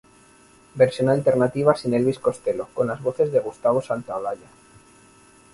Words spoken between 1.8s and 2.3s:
Elvis